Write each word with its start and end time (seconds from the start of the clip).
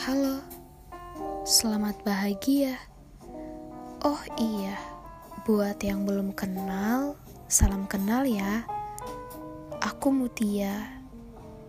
Halo, 0.00 0.40
selamat 1.44 2.00
bahagia. 2.08 2.72
Oh 4.00 4.16
iya, 4.40 4.80
buat 5.44 5.76
yang 5.84 6.08
belum 6.08 6.32
kenal, 6.32 7.20
salam 7.52 7.84
kenal 7.84 8.24
ya. 8.24 8.64
Aku 9.84 10.08
Mutia, 10.08 11.04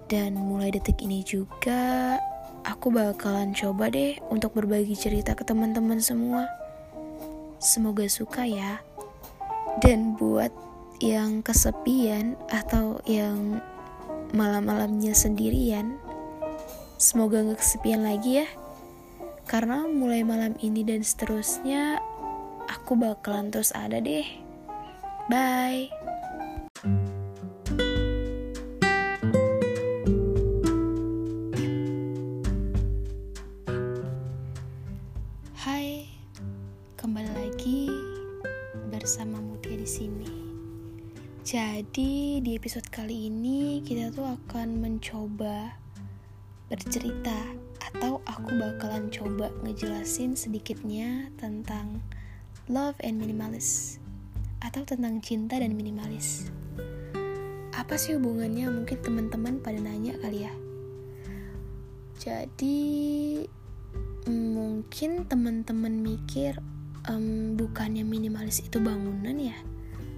dan 0.07 0.39
mulai 0.39 0.71
detik 0.71 1.03
ini 1.03 1.27
juga 1.27 2.15
aku 2.63 2.95
bakalan 2.95 3.51
coba 3.51 3.91
deh 3.91 4.15
untuk 4.31 4.55
berbagi 4.55 4.95
cerita 4.95 5.35
ke 5.35 5.43
teman-teman 5.43 5.99
semua. 5.99 6.47
Semoga 7.59 8.07
suka 8.07 8.47
ya. 8.47 8.79
Dan 9.83 10.15
buat 10.15 10.55
yang 11.03 11.43
kesepian 11.43 12.39
atau 12.47 13.03
yang 13.03 13.59
malam-malamnya 14.31 15.11
sendirian, 15.11 15.99
Semoga 17.01 17.41
gak 17.41 17.65
kesepian 17.65 18.05
lagi 18.05 18.45
ya. 18.45 18.47
Karena 19.49 19.89
mulai 19.89 20.21
malam 20.21 20.53
ini 20.61 20.85
dan 20.85 21.01
seterusnya, 21.01 21.97
aku 22.69 22.93
bakalan 22.93 23.49
terus 23.49 23.73
ada 23.73 23.97
deh. 23.97 24.21
Bye. 25.25 25.89
Hai, 35.57 36.05
kembali 37.01 37.33
lagi 37.33 37.89
bersama 38.93 39.41
Mutia 39.41 39.73
di 39.73 39.89
sini. 39.89 40.29
Jadi 41.41 42.45
di 42.45 42.53
episode 42.53 42.85
kali 42.93 43.25
ini 43.25 43.81
kita 43.81 44.13
tuh 44.13 44.37
akan 44.37 44.85
mencoba 44.85 45.80
bercerita 46.81 47.37
atau 47.93 48.25
aku 48.25 48.57
bakalan 48.57 49.13
coba 49.13 49.53
ngejelasin 49.61 50.33
sedikitnya 50.33 51.29
tentang 51.37 52.01
love 52.65 52.97
and 53.05 53.21
minimalis 53.21 54.01
atau 54.65 54.81
tentang 54.81 55.21
cinta 55.21 55.61
dan 55.61 55.77
minimalis. 55.77 56.49
Apa 57.77 58.01
sih 58.01 58.17
hubungannya? 58.17 58.65
Mungkin 58.65 58.97
teman-teman 58.97 59.61
pada 59.61 59.77
nanya 59.77 60.17
kali 60.25 60.49
ya. 60.49 60.53
Jadi 62.17 62.81
mungkin 64.25 65.29
teman-teman 65.29 66.01
mikir 66.01 66.57
um, 67.05 67.53
bukannya 67.61 68.01
minimalis 68.01 68.65
itu 68.65 68.81
bangunan 68.81 69.37
ya 69.37 69.57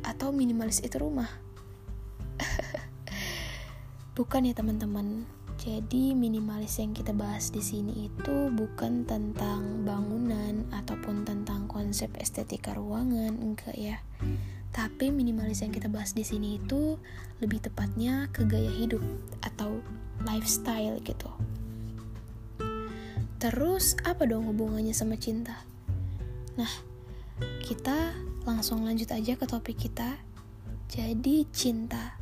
atau 0.08 0.31
minimalis 0.31 0.80
itu 0.80 0.95
rumah. 0.95 1.27
Bukan 4.16 4.48
ya 4.48 4.55
teman-teman 4.55 5.27
jadi 5.64 6.11
minimalis 6.11 6.83
yang 6.83 6.92
kita 6.92 7.16
bahas 7.16 7.47
di 7.47 7.64
sini 7.64 8.11
itu 8.11 8.52
bukan 8.52 9.08
tentang 9.08 9.88
bangunan 9.88 10.67
ataupun 10.75 11.23
tentang 11.23 11.72
konsep 11.72 12.11
estetika 12.20 12.75
ruangan, 12.75 13.31
enggak 13.39 13.72
ya. 13.80 14.03
Tapi 14.75 15.08
minimalis 15.08 15.64
yang 15.64 15.72
kita 15.72 15.88
bahas 15.88 16.11
di 16.11 16.28
sini 16.28 16.59
itu 16.59 17.00
lebih 17.39 17.64
tepatnya 17.64 18.28
ke 18.36 18.44
gaya 18.44 18.67
hidup 18.75 19.00
atau 19.39 19.80
lifestyle 20.28 21.00
gitu. 21.00 21.31
Terus 23.39 23.95
apa 24.03 24.27
dong 24.27 24.52
hubungannya 24.52 24.92
sama 24.92 25.16
cinta? 25.16 25.64
Nah, 26.59 26.72
kita 27.64 28.11
langsung 28.44 28.83
lanjut 28.83 29.08
aja 29.16 29.39
ke 29.39 29.48
topik 29.48 29.80
kita. 29.80 30.20
Jadi 30.92 31.48
cinta. 31.55 32.20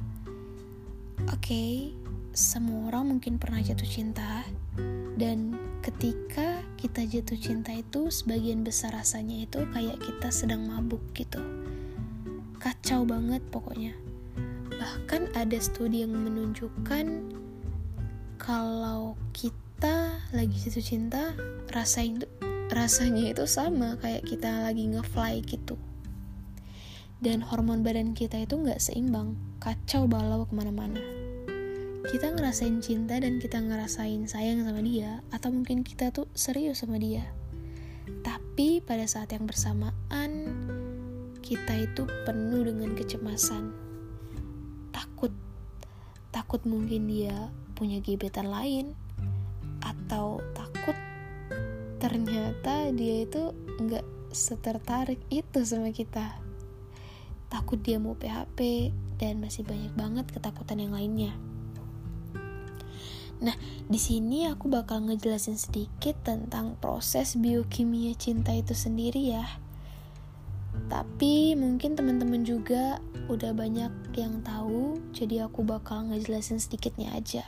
Oke, 1.26 1.42
okay, 1.42 1.73
semua 2.31 2.87
orang 2.87 3.15
mungkin 3.15 3.35
pernah 3.35 3.59
jatuh 3.59 3.87
cinta. 3.87 4.47
Dan 5.19 5.59
ketika 5.83 6.63
kita 6.79 7.03
jatuh 7.03 7.35
cinta 7.35 7.75
itu 7.75 8.07
sebagian 8.07 8.63
besar 8.63 8.95
rasanya 8.95 9.43
itu 9.43 9.67
kayak 9.75 9.99
kita 9.99 10.31
sedang 10.31 10.63
mabuk 10.63 11.03
gitu. 11.11 11.43
Kacau 12.57 13.03
banget 13.03 13.43
pokoknya. 13.52 13.91
Bahkan 14.71 15.36
ada 15.36 15.59
studi 15.59 16.08
yang 16.08 16.15
menunjukkan 16.15 17.36
kalau 18.39 19.20
kita 19.36 20.23
lagi 20.31 20.55
jatuh 20.55 20.81
cinta 20.81 21.36
rasain 21.70 22.23
rasanya 22.71 23.36
itu 23.36 23.43
sama 23.43 23.99
kayak 23.99 24.23
kita 24.23 24.64
lagi 24.64 24.87
ngefly 24.87 25.43
gitu. 25.43 25.75
Dan 27.21 27.43
hormon 27.43 27.83
badan 27.86 28.17
kita 28.17 28.39
itu 28.41 28.58
nggak 28.58 28.81
seimbang. 28.81 29.37
Kacau 29.61 30.09
balau 30.09 30.49
ke 30.49 30.58
mana-mana 30.58 31.20
kita 32.02 32.34
ngerasain 32.34 32.82
cinta 32.82 33.22
dan 33.22 33.38
kita 33.38 33.62
ngerasain 33.62 34.26
sayang 34.26 34.66
sama 34.66 34.82
dia 34.82 35.22
atau 35.30 35.54
mungkin 35.54 35.86
kita 35.86 36.10
tuh 36.10 36.26
serius 36.34 36.82
sama 36.82 36.98
dia. 36.98 37.30
Tapi 38.26 38.82
pada 38.82 39.06
saat 39.06 39.30
yang 39.30 39.45
bersamaan 39.45 40.50
kita 41.45 41.78
itu 41.78 42.10
penuh 42.26 42.66
dengan 42.66 42.98
kecemasan. 42.98 43.70
Takut. 44.89 45.30
Takut 46.34 46.66
mungkin 46.66 47.06
dia 47.06 47.54
punya 47.78 48.02
gebetan 48.02 48.50
lain 48.50 48.98
atau 49.86 50.42
takut 50.58 50.98
ternyata 52.02 52.89
dia 52.98 53.30
itu 53.30 53.54
nggak 53.78 54.33
setertarik 54.33 55.22
itu 55.30 55.62
sama 55.62 55.94
kita. 55.94 56.33
Takut 57.45 57.78
dia 57.78 58.02
mau 58.02 58.18
PHP 58.18 58.89
dan 59.22 59.38
masih 59.38 59.62
banyak 59.62 59.94
banget 59.94 60.26
ketakutan 60.33 60.82
yang 60.82 60.98
lainnya 60.98 61.51
Nah, 63.41 63.57
di 63.89 63.97
sini 63.97 64.45
aku 64.45 64.69
bakal 64.69 65.02
ngejelasin 65.09 65.57
sedikit 65.57 66.13
tentang 66.21 66.77
proses 66.77 67.33
biokimia 67.33 68.13
cinta 68.13 68.53
itu 68.53 68.77
sendiri 68.77 69.33
ya. 69.33 69.45
Tapi 70.85 71.57
mungkin 71.57 71.97
teman-teman 71.97 72.45
juga 72.45 73.02
udah 73.33 73.52
banyak 73.57 74.13
yang 74.13 74.45
tahu, 74.45 75.02
jadi 75.09 75.49
aku 75.49 75.65
bakal 75.65 76.05
ngejelasin 76.13 76.61
sedikitnya 76.61 77.17
aja. 77.17 77.41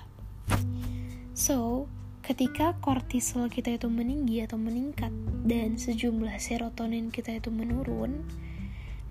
So, 1.38 1.86
ketika 2.26 2.74
kortisol 2.82 3.54
kita 3.54 3.78
itu 3.78 3.86
meninggi 3.86 4.42
atau 4.42 4.58
meningkat 4.58 5.14
dan 5.46 5.78
sejumlah 5.78 6.42
serotonin 6.42 7.14
kita 7.14 7.38
itu 7.38 7.54
menurun, 7.54 8.26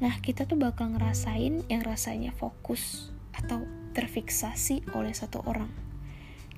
nah 0.03 0.19
kita 0.19 0.50
tuh 0.50 0.59
bakal 0.59 0.99
ngerasain 0.99 1.62
yang 1.70 1.82
rasanya 1.87 2.34
fokus 2.34 3.14
atau 3.38 3.62
terfiksasi 3.94 4.82
oleh 4.99 5.14
satu 5.14 5.47
orang 5.47 5.92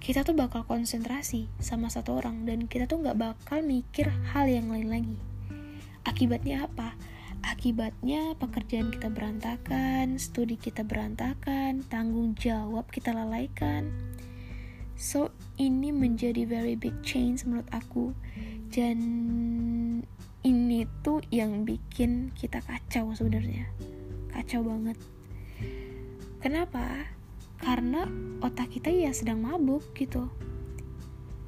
kita 0.04 0.20
tuh 0.20 0.36
bakal 0.36 0.68
konsentrasi 0.68 1.48
sama 1.64 1.88
satu 1.88 2.20
orang 2.20 2.44
dan 2.44 2.68
kita 2.68 2.84
tuh 2.84 3.00
nggak 3.00 3.16
bakal 3.16 3.64
mikir 3.64 4.12
hal 4.36 4.44
yang 4.44 4.68
lain 4.68 4.92
lagi. 4.92 5.16
Akibatnya 6.04 6.68
apa? 6.68 6.92
Akibatnya 7.40 8.36
pekerjaan 8.36 8.92
kita 8.92 9.08
berantakan, 9.08 10.20
studi 10.20 10.60
kita 10.60 10.84
berantakan, 10.84 11.88
tanggung 11.88 12.36
jawab 12.36 12.84
kita 12.92 13.16
lalaikan. 13.16 13.88
So, 14.92 15.32
ini 15.56 15.88
menjadi 15.88 16.44
very 16.44 16.76
big 16.76 17.00
change 17.00 17.48
menurut 17.48 17.68
aku. 17.72 18.12
Dan 18.76 19.00
ini 20.44 20.84
tuh 21.00 21.24
yang 21.32 21.64
bikin 21.64 22.36
kita 22.36 22.60
kacau 22.60 23.16
sebenarnya. 23.16 23.72
Kacau 24.28 24.68
banget. 24.68 25.00
Kenapa? 26.44 27.13
Karena 27.64 28.04
otak 28.44 28.76
kita 28.76 28.92
ya 28.92 29.08
sedang 29.16 29.40
mabuk 29.40 29.80
gitu. 29.96 30.28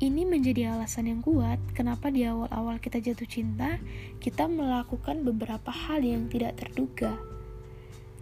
Ini 0.01 0.25
menjadi 0.25 0.73
alasan 0.73 1.13
yang 1.13 1.21
kuat 1.21 1.61
kenapa 1.77 2.09
di 2.09 2.25
awal-awal 2.25 2.81
kita 2.81 3.01
jatuh 3.01 3.29
cinta, 3.29 3.77
kita 4.21 4.49
melakukan 4.49 5.25
beberapa 5.25 5.69
hal 5.69 6.01
yang 6.01 6.29
tidak 6.33 6.57
terduga. 6.57 7.17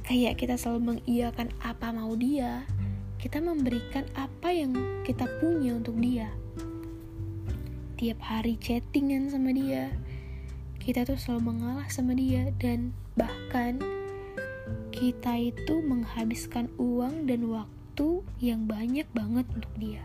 Kayak 0.03 0.43
kita 0.43 0.55
selalu 0.59 0.99
mengiyakan 0.99 1.51
apa 1.63 1.95
mau 1.95 2.15
dia, 2.19 2.67
kita 3.19 3.39
memberikan 3.39 4.07
apa 4.19 4.51
yang 4.51 4.75
kita 5.07 5.27
punya 5.39 5.75
untuk 5.79 5.99
dia. 5.99 6.31
Tiap 7.99 8.19
hari 8.23 8.59
chattingan 8.59 9.31
sama 9.31 9.55
dia, 9.55 9.91
kita 10.83 11.07
tuh 11.07 11.19
selalu 11.19 11.55
mengalah 11.55 11.87
sama 11.91 12.15
dia 12.15 12.51
dan 12.59 12.95
bahkan 13.19 13.79
kita 14.95 15.35
itu 15.51 15.83
menghabiskan 15.83 16.71
uang 16.79 17.27
dan 17.27 17.51
waktu 17.51 17.84
waktu 17.95 18.27
yang 18.43 18.67
banyak 18.67 19.07
banget 19.15 19.47
untuk 19.55 19.71
dia. 19.79 20.03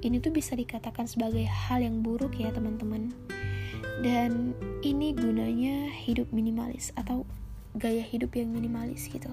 Ini 0.00 0.24
tuh 0.24 0.32
bisa 0.32 0.56
dikatakan 0.56 1.04
sebagai 1.04 1.44
hal 1.44 1.84
yang 1.84 2.00
buruk 2.00 2.32
ya 2.32 2.48
teman-teman. 2.48 3.12
Dan 4.00 4.56
ini 4.80 5.12
gunanya 5.12 5.92
hidup 5.92 6.32
minimalis 6.32 6.96
atau 6.96 7.28
gaya 7.76 8.00
hidup 8.00 8.32
yang 8.40 8.56
minimalis 8.56 9.12
gitu. 9.12 9.28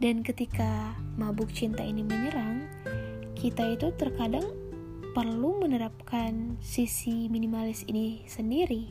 Dan 0.00 0.24
ketika 0.24 0.96
mabuk 1.20 1.52
cinta 1.52 1.84
ini 1.84 2.00
menyerang, 2.00 2.64
kita 3.36 3.76
itu 3.76 3.92
terkadang 4.00 4.48
perlu 5.12 5.60
menerapkan 5.60 6.56
sisi 6.64 7.28
minimalis 7.28 7.84
ini 7.84 8.24
sendiri. 8.24 8.88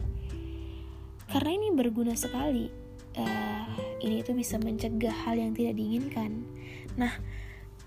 Karena 1.25 1.57
ini 1.57 1.74
berguna 1.74 2.13
sekali. 2.13 2.69
Uh, 3.18 3.66
ini 3.98 4.22
tuh 4.22 4.38
bisa 4.38 4.62
mencegah 4.62 5.25
hal 5.25 5.42
yang 5.42 5.57
tidak 5.57 5.74
diinginkan. 5.81 6.46
Nah, 7.02 7.18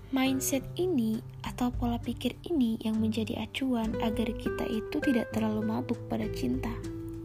mindset 0.09 0.65
ini 0.73 1.21
atau 1.45 1.69
pola 1.69 2.01
pikir 2.01 2.33
ini 2.49 2.81
yang 2.81 2.97
menjadi 2.97 3.45
acuan 3.45 3.93
agar 4.01 4.33
kita 4.33 4.65
itu 4.65 4.97
tidak 5.05 5.29
terlalu 5.29 5.61
mabuk 5.61 6.01
pada 6.09 6.25
cinta 6.33 6.73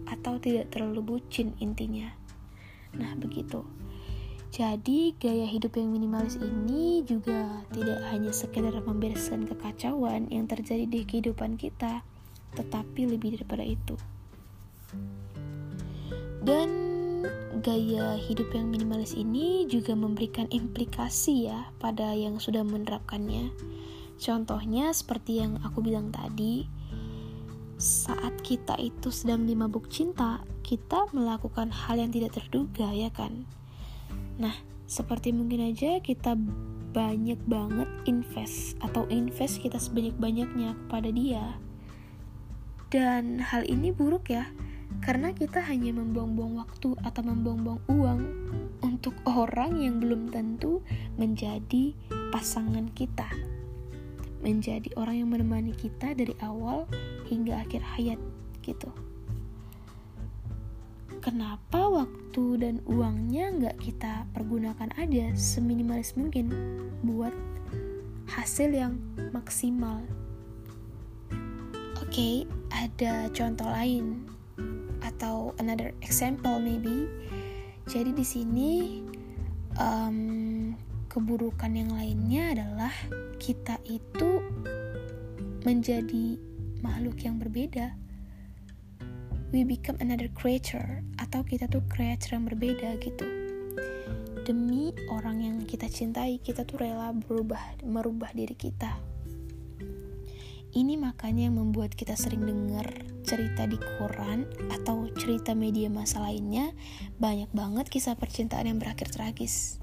atau 0.04 0.36
tidak 0.36 0.68
terlalu 0.68 1.16
bucin 1.16 1.56
intinya. 1.64 2.12
Nah, 2.92 3.16
begitu. 3.16 3.64
Jadi, 4.54 5.18
gaya 5.18 5.50
hidup 5.50 5.74
yang 5.74 5.90
minimalis 5.90 6.38
ini 6.38 7.02
juga 7.02 7.66
tidak 7.74 8.06
hanya 8.14 8.30
sekedar 8.30 8.70
membereskan 8.86 9.50
kekacauan 9.50 10.30
yang 10.30 10.46
terjadi 10.46 10.86
di 10.86 11.02
kehidupan 11.02 11.58
kita, 11.58 12.06
tetapi 12.54 13.10
lebih 13.10 13.34
daripada 13.34 13.66
itu. 13.66 13.98
Dan 16.44 16.93
gaya 17.60 18.16
hidup 18.18 18.52
yang 18.52 18.68
minimalis 18.70 19.16
ini 19.16 19.64
juga 19.70 19.96
memberikan 19.96 20.48
implikasi 20.50 21.48
ya 21.50 21.70
pada 21.78 22.12
yang 22.12 22.36
sudah 22.38 22.62
menerapkannya. 22.62 23.52
Contohnya 24.18 24.94
seperti 24.94 25.42
yang 25.42 25.58
aku 25.66 25.82
bilang 25.82 26.14
tadi, 26.14 26.64
saat 27.76 28.38
kita 28.46 28.78
itu 28.78 29.10
sedang 29.10 29.44
dimabuk 29.44 29.90
cinta, 29.90 30.40
kita 30.62 31.10
melakukan 31.10 31.68
hal 31.68 31.98
yang 31.98 32.14
tidak 32.14 32.38
terduga 32.38 32.88
ya 32.94 33.10
kan. 33.10 33.44
Nah, 34.38 34.54
seperti 34.86 35.34
mungkin 35.34 35.74
aja 35.74 35.98
kita 35.98 36.38
banyak 36.94 37.42
banget 37.50 37.90
invest 38.06 38.78
atau 38.78 39.04
invest 39.10 39.58
kita 39.58 39.82
sebanyak-banyaknya 39.82 40.78
kepada 40.86 41.10
dia. 41.10 41.58
Dan 42.94 43.42
hal 43.42 43.66
ini 43.66 43.90
buruk 43.90 44.30
ya, 44.30 44.46
karena 45.02 45.34
kita 45.34 45.58
hanya 45.64 45.90
membuang-buang 45.96 46.60
waktu 46.60 46.94
atau 47.02 47.22
membuang-buang 47.24 47.80
uang 47.90 48.20
untuk 48.84 49.16
orang 49.26 49.80
yang 49.80 49.98
belum 49.98 50.30
tentu 50.30 50.84
menjadi 51.16 51.96
pasangan 52.30 52.88
kita, 52.92 53.26
menjadi 54.44 54.92
orang 54.94 55.24
yang 55.24 55.30
menemani 55.32 55.72
kita 55.74 56.14
dari 56.14 56.36
awal 56.44 56.86
hingga 57.26 57.64
akhir 57.64 57.82
hayat 57.96 58.20
gitu. 58.62 58.92
Kenapa 61.24 61.88
waktu 61.88 62.60
dan 62.60 62.84
uangnya 62.84 63.48
nggak 63.56 63.76
kita 63.80 64.28
pergunakan 64.36 64.92
aja 65.00 65.32
seminimalis 65.32 66.12
mungkin 66.20 66.52
buat 67.00 67.32
hasil 68.28 68.72
yang 68.76 69.00
maksimal? 69.32 70.04
Oke, 71.96 72.12
okay, 72.12 72.34
ada 72.68 73.32
contoh 73.32 73.66
lain 73.72 74.34
atau 75.14 75.54
another 75.62 75.94
example 76.02 76.58
maybe. 76.58 77.06
Jadi 77.86 78.10
di 78.10 78.26
sini 78.26 78.72
um, 79.78 80.72
keburukan 81.06 81.70
yang 81.70 81.94
lainnya 81.94 82.58
adalah 82.58 82.94
kita 83.38 83.78
itu 83.86 84.42
menjadi 85.62 86.36
makhluk 86.82 87.22
yang 87.22 87.38
berbeda. 87.38 87.94
We 89.54 89.62
become 89.62 90.02
another 90.02 90.26
creature 90.34 91.06
atau 91.22 91.46
kita 91.46 91.70
tuh 91.70 91.86
creature 91.86 92.34
yang 92.34 92.50
berbeda 92.50 92.98
gitu. 92.98 93.26
Demi 94.44 94.92
orang 95.08 95.40
yang 95.40 95.56
kita 95.64 95.86
cintai, 95.86 96.42
kita 96.42 96.66
tuh 96.66 96.82
rela 96.82 97.14
berubah, 97.14 97.80
merubah 97.86 98.34
diri 98.34 98.52
kita 98.58 99.14
ini 100.74 100.98
makanya 100.98 101.46
yang 101.46 101.56
membuat 101.62 101.94
kita 101.94 102.18
sering 102.18 102.42
dengar 102.42 102.90
cerita 103.24 103.64
di 103.64 103.80
koran 103.96 104.44
atau 104.68 105.08
cerita 105.16 105.56
media 105.56 105.88
masa 105.88 106.20
lainnya 106.20 106.70
banyak 107.16 107.48
banget 107.56 107.88
kisah 107.88 108.14
percintaan 108.14 108.68
yang 108.68 108.78
berakhir 108.78 109.08
tragis. 109.10 109.80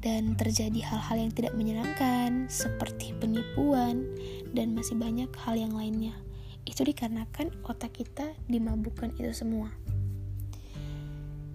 Dan 0.00 0.32
terjadi 0.32 0.80
hal-hal 0.80 1.28
yang 1.28 1.32
tidak 1.32 1.52
menyenangkan 1.56 2.48
seperti 2.48 3.12
penipuan 3.20 4.08
dan 4.56 4.72
masih 4.72 4.96
banyak 4.96 5.28
hal 5.44 5.60
yang 5.60 5.76
lainnya. 5.76 6.16
Itu 6.64 6.88
dikarenakan 6.88 7.52
otak 7.68 8.00
kita 8.00 8.32
dimabukkan 8.48 9.12
itu 9.20 9.32
semua. 9.32 9.68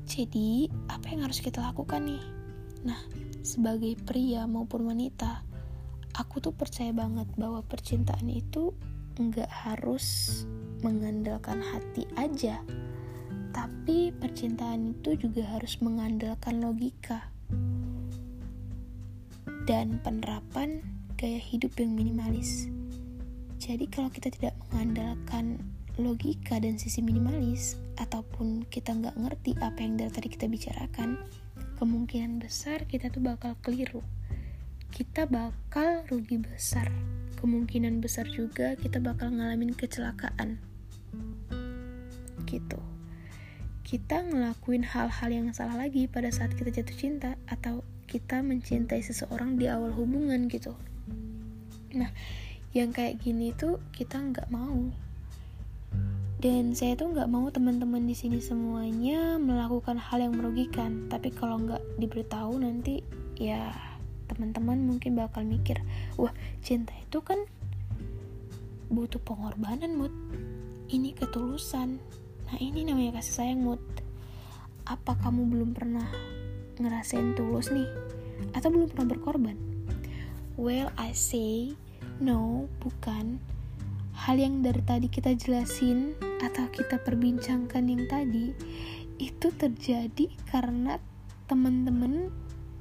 Jadi, 0.05 0.69
apa 0.85 1.09
yang 1.09 1.25
harus 1.25 1.41
kita 1.41 1.65
lakukan 1.65 2.05
nih? 2.05 2.21
Nah, 2.85 3.01
sebagai 3.41 3.97
pria 4.05 4.45
maupun 4.45 4.85
wanita, 4.85 5.41
aku 6.13 6.37
tuh 6.37 6.53
percaya 6.53 6.93
banget 6.93 7.25
bahwa 7.33 7.65
percintaan 7.65 8.29
itu 8.29 8.77
nggak 9.17 9.49
harus 9.49 10.43
mengandalkan 10.83 11.61
hati 11.61 12.09
aja 12.17 12.59
tapi 13.55 14.11
percintaan 14.11 14.91
itu 14.99 15.15
juga 15.15 15.47
harus 15.47 15.79
mengandalkan 15.79 16.59
logika 16.59 17.31
dan 19.63 19.97
penerapan 20.03 20.83
gaya 21.15 21.39
hidup 21.39 21.71
yang 21.79 21.95
minimalis. 21.95 22.67
Jadi 23.57 23.87
kalau 23.87 24.11
kita 24.11 24.29
tidak 24.29 24.53
mengandalkan 24.69 25.57
logika 25.95 26.59
dan 26.59 26.75
sisi 26.75 26.99
minimalis 26.99 27.79
ataupun 27.95 28.67
kita 28.67 28.91
nggak 28.91 29.15
ngerti 29.15 29.55
apa 29.63 29.79
yang 29.79 29.95
dari 29.95 30.11
tadi 30.11 30.27
kita 30.27 30.45
bicarakan, 30.51 31.15
kemungkinan 31.79 32.43
besar 32.43 32.83
kita 32.85 33.07
tuh 33.07 33.23
bakal 33.23 33.55
keliru 33.63 34.03
kita 34.95 35.27
bakal 35.27 36.07
rugi 36.07 36.39
besar. 36.39 36.87
Kemungkinan 37.43 37.99
besar 37.99 38.31
juga 38.31 38.79
kita 38.79 39.03
bakal 39.03 39.27
ngalamin 39.35 39.75
kecelakaan. 39.75 40.55
Gitu. 42.47 42.79
Kita 43.83 44.23
ngelakuin 44.23 44.87
hal-hal 44.87 45.29
yang 45.35 45.51
salah 45.51 45.83
lagi 45.83 46.07
pada 46.07 46.31
saat 46.31 46.55
kita 46.55 46.71
jatuh 46.71 46.95
cinta 46.95 47.35
atau 47.43 47.83
kita 48.07 48.39
mencintai 48.39 49.03
seseorang 49.03 49.59
di 49.59 49.67
awal 49.67 49.91
hubungan 49.91 50.47
gitu. 50.47 50.71
Nah, 51.91 52.15
yang 52.71 52.95
kayak 52.95 53.19
gini 53.19 53.51
tuh 53.51 53.83
kita 53.91 54.15
nggak 54.15 54.47
mau. 54.47 54.79
Dan 56.39 56.71
saya 56.71 56.95
tuh 56.95 57.11
nggak 57.11 57.27
mau 57.27 57.51
teman-teman 57.51 58.07
di 58.07 58.15
sini 58.15 58.39
semuanya 58.39 59.35
melakukan 59.43 59.99
hal 59.99 60.23
yang 60.23 60.39
merugikan. 60.39 61.11
Tapi 61.11 61.35
kalau 61.35 61.59
nggak 61.59 61.83
diberitahu 61.99 62.63
nanti 62.63 63.03
ya 63.35 63.94
teman-teman 64.25 64.81
mungkin 64.85 65.17
bakal 65.17 65.45
mikir 65.45 65.81
wah 66.17 66.33
cinta 66.65 66.93
itu 66.97 67.21
kan 67.21 67.37
butuh 68.89 69.21
pengorbanan 69.21 69.97
mood 69.97 70.13
ini 70.93 71.17
ketulusan. 71.17 71.97
Nah 72.45 72.57
ini 72.61 72.85
namanya 72.85 73.17
kasih 73.17 73.41
sayang 73.41 73.65
mood 73.65 73.81
apa 74.85 75.17
kamu 75.17 75.49
belum 75.49 75.69
pernah 75.73 76.05
ngerasain 76.77 77.33
tulus 77.33 77.73
nih? 77.73 77.89
Atau 78.53 78.69
belum 78.69 78.93
pernah 78.93 79.17
berkorban? 79.17 79.57
Well 80.55 80.93
I 80.95 81.11
say 81.17 81.73
no 82.21 82.69
bukan. 82.79 83.41
Hal 84.15 84.39
yang 84.39 84.63
dari 84.63 84.79
tadi 84.85 85.11
kita 85.11 85.35
jelasin 85.35 86.15
atau 86.39 86.71
kita 86.71 87.03
perbincangkan 87.03 87.83
yang 87.83 88.07
tadi 88.07 88.55
itu 89.19 89.47
terjadi 89.51 90.31
karena 90.47 91.01
teman-teman 91.51 92.31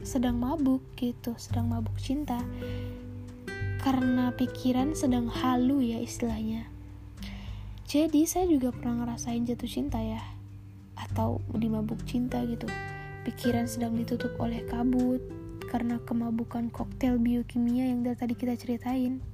sedang 0.04 0.36
mabuk 0.36 0.84
gitu, 1.00 1.32
sedang 1.40 1.72
mabuk 1.72 1.96
cinta. 1.96 2.36
Karena 3.80 4.30
pikiran 4.36 4.92
sedang 4.92 5.32
halu 5.32 5.80
ya 5.80 5.98
istilahnya. 5.98 6.68
Jadi 7.88 8.28
saya 8.28 8.44
juga 8.44 8.68
pernah 8.72 9.04
ngerasain 9.04 9.48
jatuh 9.48 9.68
cinta 9.68 9.98
ya. 9.98 10.20
Atau 10.94 11.40
di 11.56 11.72
mabuk 11.72 12.04
cinta 12.04 12.44
gitu. 12.44 12.68
Pikiran 13.24 13.64
sedang 13.64 13.96
ditutup 13.96 14.36
oleh 14.36 14.60
kabut 14.68 15.24
karena 15.72 15.96
kemabukan 16.04 16.68
koktail 16.68 17.16
biokimia 17.16 17.88
yang 17.88 18.04
dari 18.04 18.16
tadi 18.20 18.34
kita 18.36 18.54
ceritain. 18.54 19.24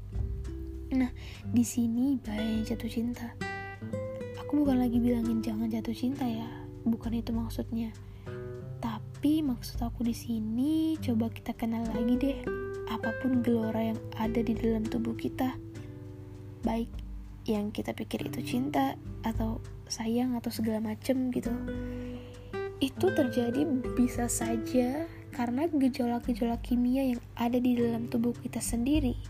Nah, 0.94 1.10
di 1.46 1.62
sini 1.66 2.18
bahaya 2.22 2.62
jatuh 2.62 2.90
cinta. 2.90 3.34
Aku 4.42 4.62
bukan 4.66 4.82
lagi 4.82 4.98
bilangin 4.98 5.42
jangan 5.42 5.70
jatuh 5.70 5.94
cinta 5.94 6.26
ya, 6.26 6.46
bukan 6.82 7.14
itu 7.14 7.30
maksudnya. 7.30 7.94
Tapi 9.20 9.44
maksud 9.44 9.84
aku 9.84 10.00
di 10.00 10.16
sini 10.16 10.96
coba 10.96 11.28
kita 11.28 11.52
kenal 11.52 11.84
lagi 11.92 12.16
deh 12.16 12.40
apa 12.88 13.12
pun 13.20 13.44
gelora 13.44 13.92
yang 13.92 14.00
ada 14.16 14.40
di 14.40 14.56
dalam 14.56 14.80
tubuh 14.80 15.12
kita. 15.12 15.60
Baik 16.64 16.88
yang 17.44 17.68
kita 17.68 17.92
pikir 17.92 18.32
itu 18.32 18.40
cinta 18.40 18.96
atau 19.20 19.60
sayang 19.92 20.40
atau 20.40 20.48
segala 20.48 20.80
macem 20.80 21.28
gitu. 21.36 21.52
Itu 22.80 23.12
terjadi 23.12 23.68
bisa 23.92 24.24
saja 24.24 25.04
karena 25.36 25.68
gejolak-gejolak 25.68 26.64
kimia 26.64 27.12
yang 27.12 27.20
ada 27.36 27.60
di 27.60 27.76
dalam 27.76 28.08
tubuh 28.08 28.32
kita 28.40 28.64
sendiri. 28.64 29.20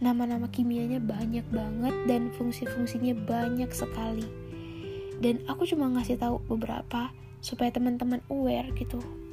Nama-nama 0.00 0.48
kimianya 0.48 0.96
banyak 0.96 1.44
banget 1.52 1.92
dan 2.08 2.32
fungsi-fungsinya 2.40 3.12
banyak 3.28 3.68
sekali. 3.68 4.24
Dan 5.20 5.44
aku 5.44 5.68
cuma 5.68 5.92
ngasih 5.92 6.16
tahu 6.16 6.40
beberapa 6.48 7.12
supaya 7.44 7.68
teman-teman 7.68 8.24
aware 8.32 8.72
gitu 8.80 9.25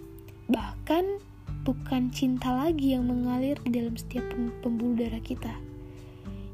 Bahkan 0.51 1.23
bukan 1.63 2.11
cinta 2.11 2.51
lagi 2.51 2.91
yang 2.91 3.07
mengalir 3.07 3.55
di 3.63 3.79
dalam 3.79 3.95
setiap 3.95 4.27
pembuluh 4.59 4.99
darah 4.99 5.23
kita. 5.23 5.55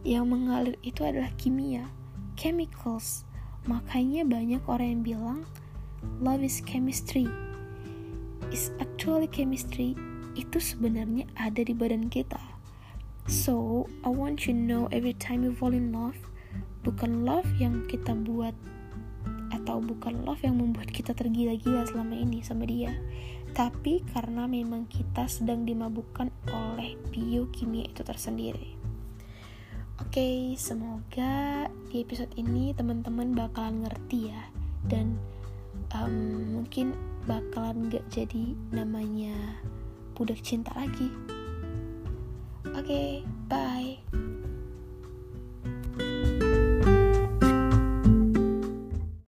Yang 0.06 0.26
mengalir 0.30 0.76
itu 0.86 1.02
adalah 1.02 1.34
kimia, 1.42 1.90
chemicals. 2.38 3.26
Makanya 3.66 4.30
banyak 4.30 4.62
orang 4.70 4.88
yang 4.94 5.02
bilang 5.02 5.40
love 6.22 6.46
is 6.46 6.62
chemistry. 6.62 7.26
Is 8.54 8.70
actually 8.78 9.30
chemistry 9.30 9.98
itu 10.38 10.62
sebenarnya 10.62 11.26
ada 11.34 11.66
di 11.66 11.74
badan 11.74 12.14
kita. 12.14 12.40
So, 13.30 13.86
I 14.02 14.10
want 14.10 14.50
you 14.50 14.58
to 14.58 14.58
know 14.58 14.84
every 14.90 15.14
time 15.14 15.46
you 15.46 15.54
fall 15.54 15.74
in 15.74 15.94
love, 15.94 16.18
bukan 16.82 17.26
love 17.26 17.46
yang 17.62 17.86
kita 17.86 18.18
buat 18.18 18.58
atau 19.54 19.82
bukan 19.82 20.26
love 20.26 20.42
yang 20.42 20.58
membuat 20.58 20.90
kita 20.90 21.14
tergila-gila 21.14 21.86
selama 21.86 22.18
ini 22.18 22.42
sama 22.42 22.66
dia 22.66 22.94
tapi 23.54 24.02
karena 24.14 24.46
memang 24.46 24.86
kita 24.88 25.26
sedang 25.26 25.66
dimabukkan 25.66 26.30
oleh 26.50 26.96
biokimia 27.12 27.90
itu 27.90 28.02
tersendiri. 28.06 28.80
Oke 30.00 30.16
okay, 30.16 30.38
semoga 30.56 31.68
di 31.92 32.00
episode 32.00 32.32
ini 32.40 32.72
teman-teman 32.72 33.36
bakalan 33.36 33.84
ngerti 33.84 34.32
ya. 34.32 34.44
Dan 34.88 35.20
um, 35.92 36.56
mungkin 36.56 36.96
bakalan 37.28 37.92
gak 37.92 38.08
jadi 38.08 38.56
namanya 38.72 39.36
budak 40.16 40.40
cinta 40.40 40.72
lagi. 40.80 41.12
Oke 42.72 42.86
okay, 42.86 43.10
bye 43.52 44.29